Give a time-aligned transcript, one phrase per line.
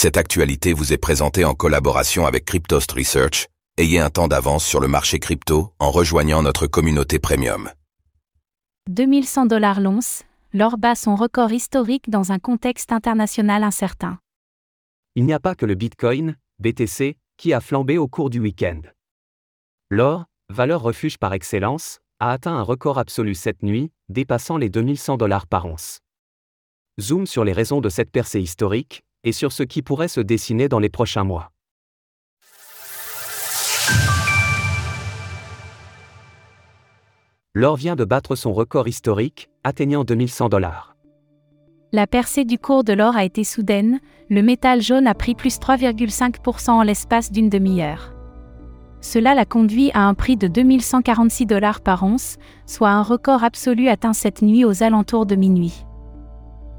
[0.00, 3.48] Cette actualité vous est présentée en collaboration avec Cryptost Research.
[3.78, 7.68] Ayez un temps d'avance sur le marché crypto en rejoignant notre communauté premium.
[8.88, 10.22] 2100 dollars l'once,
[10.52, 14.20] l'or bat son record historique dans un contexte international incertain.
[15.16, 18.82] Il n'y a pas que le Bitcoin, BTC, qui a flambé au cours du week-end.
[19.90, 25.16] L'or, valeur refuge par excellence, a atteint un record absolu cette nuit, dépassant les 2100
[25.16, 25.98] dollars par once.
[27.00, 30.68] Zoom sur les raisons de cette percée historique, et sur ce qui pourrait se dessiner
[30.68, 31.50] dans les prochains mois.
[37.54, 40.94] L'or vient de battre son record historique, atteignant 2100 dollars.
[41.90, 45.58] La percée du cours de l'or a été soudaine, le métal jaune a pris plus
[45.58, 48.12] 3,5% en l'espace d'une demi-heure.
[49.00, 53.88] Cela l'a conduit à un prix de 2146 dollars par once, soit un record absolu
[53.88, 55.84] atteint cette nuit aux alentours de minuit.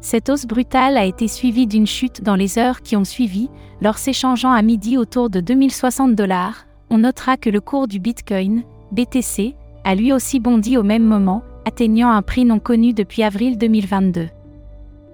[0.00, 3.48] Cette hausse brutale a été suivie d'une chute dans les heures qui ont suivi,
[3.80, 6.66] lors s'échangeant à midi autour de 2060 dollars.
[6.90, 11.42] On notera que le cours du Bitcoin, BTC, a lui aussi bondi au même moment,
[11.64, 14.28] atteignant un prix non connu depuis avril 2022.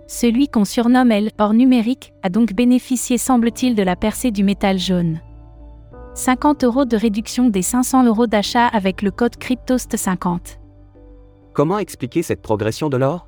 [0.06, 5.20] Celui qu'on surnomme L, numérique, a donc bénéficié semble-t-il de la percée du métal jaune.
[6.14, 10.59] 50 euros de réduction des 500 euros d'achat avec le code CrypTost50.
[11.55, 13.27] Comment expliquer cette progression de l'or?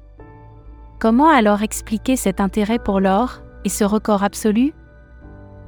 [0.99, 4.73] Comment alors expliquer cet intérêt pour l'or, et ce record absolu?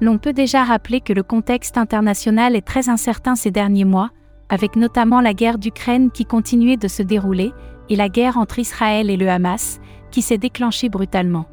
[0.01, 4.11] L'on peut déjà rappeler que le contexte international est très incertain ces derniers mois,
[4.49, 7.53] avec notamment la guerre d'Ukraine qui continuait de se dérouler,
[7.91, 11.47] et la guerre entre Israël et le Hamas, qui s'est déclenchée brutalement.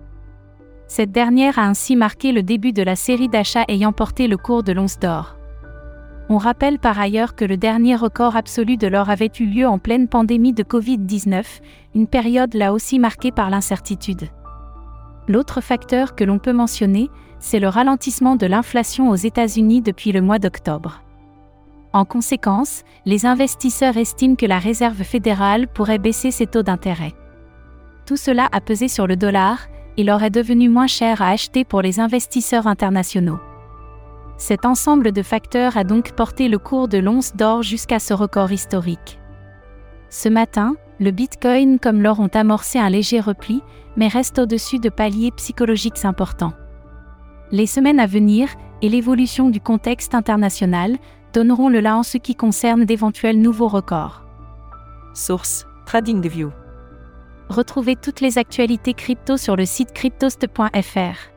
[0.87, 4.63] Cette dernière a ainsi marqué le début de la série d'achats ayant porté le cours
[4.63, 5.35] de l'once d'or.
[6.27, 9.77] On rappelle par ailleurs que le dernier record absolu de l'or avait eu lieu en
[9.77, 11.43] pleine pandémie de Covid-19,
[11.93, 14.27] une période là aussi marquée par l'incertitude.
[15.27, 17.09] L'autre facteur que l'on peut mentionner,
[17.39, 21.03] c'est le ralentissement de l'inflation aux États-Unis depuis le mois d'octobre.
[21.93, 27.13] En conséquence, les investisseurs estiment que la Réserve fédérale pourrait baisser ses taux d'intérêt.
[28.07, 29.67] Tout cela a pesé sur le dollar,
[29.97, 33.39] et l'or est devenu moins cher à acheter pour les investisseurs internationaux.
[34.37, 38.51] Cet ensemble de facteurs a donc porté le cours de l'once d'or jusqu'à ce record
[38.51, 39.19] historique.
[40.09, 43.61] Ce matin, le Bitcoin comme l'or ont amorcé un léger repli,
[43.95, 46.53] mais restent au-dessus de paliers psychologiques importants.
[47.51, 48.49] Les semaines à venir,
[48.81, 50.97] et l'évolution du contexte international,
[51.33, 54.23] donneront le là en ce qui concerne d'éventuels nouveaux records.
[55.13, 56.51] Source TradingView.
[57.49, 61.31] Retrouvez toutes les actualités crypto sur le site cryptost.fr.